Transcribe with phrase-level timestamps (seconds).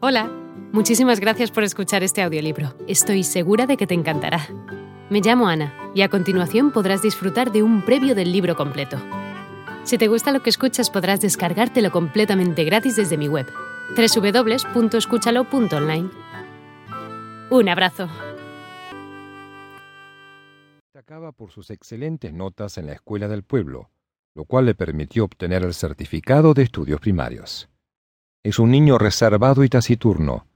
[0.00, 0.30] Hola,
[0.72, 2.72] muchísimas gracias por escuchar este audiolibro.
[2.86, 4.46] Estoy segura de que te encantará.
[5.10, 8.96] Me llamo Ana y a continuación podrás disfrutar de un previo del libro completo.
[9.82, 13.48] Si te gusta lo que escuchas podrás descargártelo completamente gratis desde mi web,
[13.96, 16.10] www.escúchalo.online.
[17.50, 18.08] Un abrazo.
[21.36, 23.90] Por sus excelentes notas en la escuela del pueblo,
[24.36, 27.68] lo cual le permitió obtener el certificado de estudios primarios.
[28.44, 30.46] Es un niño reservado y taciturno,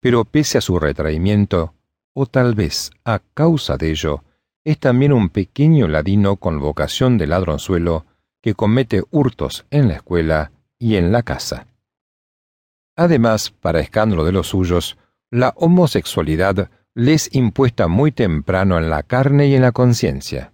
[0.00, 1.74] pero pese a su retraimiento,
[2.14, 4.24] o tal vez a causa de ello,
[4.64, 8.06] es también un pequeño ladino con vocación de ladronzuelo
[8.42, 11.66] que comete hurtos en la escuela y en la casa.
[12.96, 14.98] Además, para escándalo de los suyos,
[15.30, 20.52] la homosexualidad les impuesta muy temprano en la carne y en la conciencia.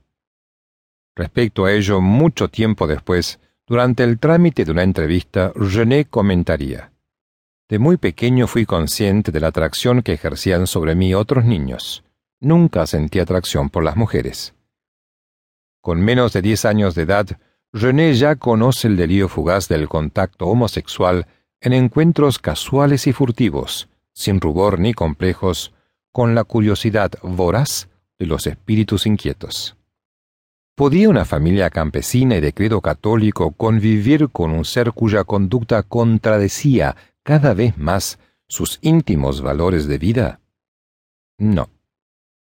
[1.17, 6.93] Respecto a ello, mucho tiempo después, durante el trámite de una entrevista, René comentaría,
[7.69, 12.05] De muy pequeño fui consciente de la atracción que ejercían sobre mí otros niños.
[12.41, 14.55] Nunca sentí atracción por las mujeres.
[15.81, 17.27] Con menos de diez años de edad,
[17.73, 21.27] René ya conoce el delirio fugaz del contacto homosexual
[21.61, 25.73] en encuentros casuales y furtivos, sin rubor ni complejos,
[26.13, 29.77] con la curiosidad voraz de los espíritus inquietos.
[30.75, 36.97] ¿Podía una familia campesina y de credo católico convivir con un ser cuya conducta contradecía
[37.23, 40.41] cada vez más sus íntimos valores de vida?
[41.39, 41.71] No,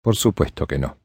[0.03, 0.97] por supuesto que no.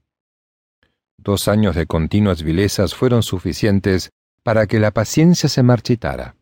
[1.16, 4.10] Dos años de continuas vilezas fueron suficientes
[4.42, 6.36] para que la paciencia se marchitara.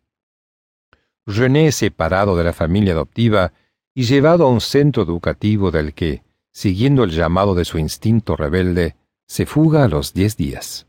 [1.25, 3.53] René, separado de la familia adoptiva
[3.95, 8.97] y llevado a un centro educativo del que, siguiendo el llamado de su instinto rebelde,
[9.33, 10.87] se fuga a los diez días.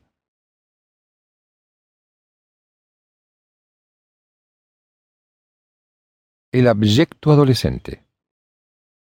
[6.51, 8.03] El abyecto adolescente.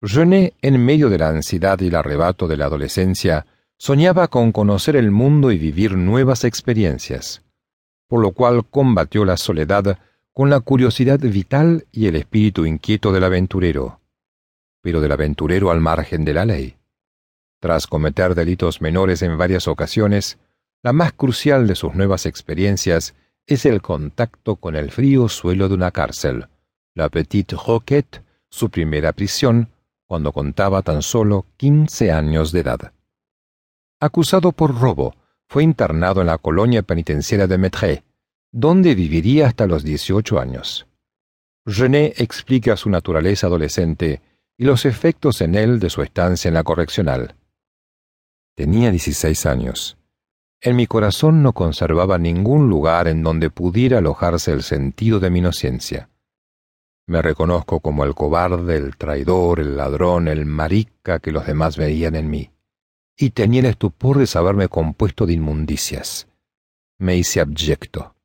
[0.00, 4.96] René, en medio de la ansiedad y el arrebato de la adolescencia, soñaba con conocer
[4.96, 7.44] el mundo y vivir nuevas experiencias,
[8.08, 10.00] por lo cual combatió la soledad
[10.32, 14.00] con la curiosidad vital y el espíritu inquieto del aventurero,
[14.82, 16.77] pero del aventurero al margen de la ley.
[17.60, 20.38] Tras cometer delitos menores en varias ocasiones,
[20.82, 23.14] la más crucial de sus nuevas experiencias
[23.46, 26.46] es el contacto con el frío suelo de una cárcel,
[26.94, 29.70] la Petite Roquette, su primera prisión,
[30.06, 32.92] cuando contaba tan solo quince años de edad.
[34.00, 35.16] Acusado por robo,
[35.48, 38.04] fue internado en la colonia penitenciaria de Metré,
[38.52, 40.86] donde viviría hasta los dieciocho años.
[41.64, 44.22] René explica su naturaleza adolescente
[44.56, 47.34] y los efectos en él de su estancia en la correccional.
[48.58, 49.98] Tenía dieciséis años.
[50.60, 55.38] En mi corazón no conservaba ningún lugar en donde pudiera alojarse el sentido de mi
[55.38, 56.10] inocencia.
[57.06, 62.16] Me reconozco como el cobarde, el traidor, el ladrón, el marica que los demás veían
[62.16, 62.50] en mí.
[63.16, 66.26] Y tenía el estupor de saberme compuesto de inmundicias.
[66.98, 68.16] Me hice abyecto.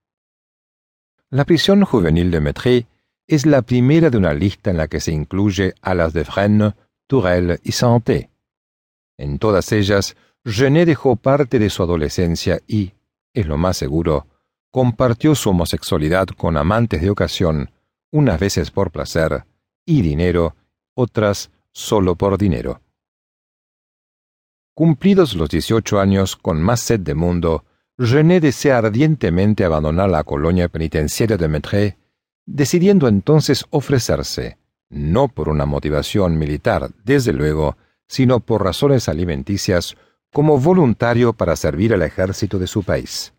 [1.30, 2.88] La prisión juvenil de Metré
[3.28, 6.74] es la primera de una lista en la que se incluye a las de Fresnes,
[7.06, 8.32] Tourelle y Santé,
[9.18, 12.94] en todas ellas, René dejó parte de su adolescencia y,
[13.34, 14.28] es lo más seguro,
[14.72, 17.72] compartió su homosexualidad con amantes de ocasión,
[18.12, 19.46] unas veces por placer
[19.86, 20.56] y dinero,
[20.96, 22.82] otras solo por dinero.
[24.74, 27.66] Cumplidos los dieciocho años, con más sed de mundo,
[27.98, 31.98] René desea ardientemente abandonar la colonia penitenciaria de Metré,
[32.46, 34.58] decidiendo entonces ofrecerse,
[34.90, 39.96] no por una motivación militar, desde luego, sino por razones alimenticias,
[40.32, 43.34] como voluntario para servir al ejército de su país.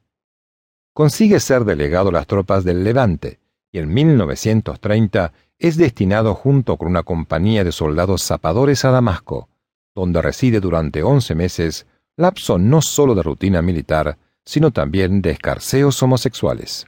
[0.93, 3.41] Consigue ser delegado a las tropas del Levante
[3.73, 9.49] y en 1930 es destinado junto con una compañía de soldados zapadores a Damasco,
[9.95, 11.87] donde reside durante once meses,
[12.17, 16.87] lapso no solo de rutina militar, sino también de escarceos homosexuales.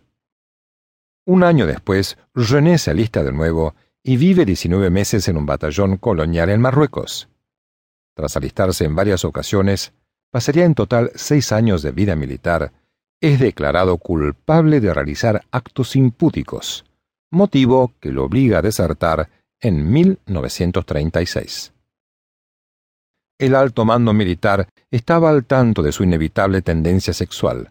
[1.25, 5.97] Un año después, René se alista de nuevo y vive 19 meses en un batallón
[5.97, 7.29] colonial en Marruecos.
[8.17, 9.93] Tras alistarse en varias ocasiones,
[10.31, 12.73] pasaría en total seis años de vida militar,
[13.21, 16.87] es declarado culpable de realizar actos impúdicos,
[17.31, 19.29] motivo que lo obliga a desertar
[19.61, 21.75] en 1936.
[23.39, 27.71] El alto mando militar estaba al tanto de su inevitable tendencia sexual.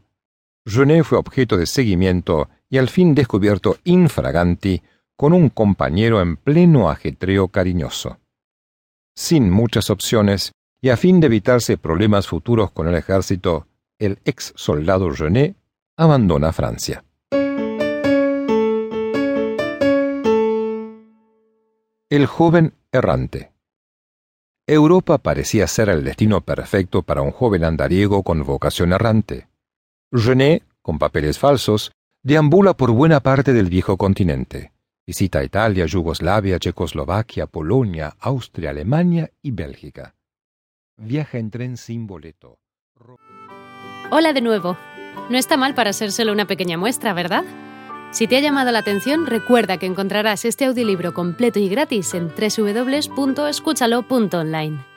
[0.63, 4.83] René fue objeto de seguimiento y al fin descubierto infraganti
[5.15, 8.19] con un compañero en pleno ajetreo cariñoso
[9.15, 10.51] sin muchas opciones,
[10.81, 13.67] y a fin de evitarse problemas futuros con el ejército,
[13.97, 15.55] el ex soldado René
[15.97, 17.03] abandona Francia.
[22.09, 23.51] El joven errante.
[24.67, 29.47] Europa parecía ser el destino perfecto para un joven andariego con vocación errante.
[30.11, 31.91] René, con papeles falsos,
[32.23, 34.74] deambula por buena parte del viejo continente.
[35.07, 40.15] Visita Italia, Yugoslavia, Checoslovaquia, Polonia, Austria, Alemania y Bélgica.
[40.97, 42.57] Viaja en tren sin boleto.
[44.09, 44.75] Hola de nuevo.
[45.29, 47.43] No está mal para ser solo una pequeña muestra, ¿verdad?
[48.11, 52.29] Si te ha llamado la atención, recuerda que encontrarás este audiolibro completo y gratis en
[52.29, 54.94] www.escúchalo.online.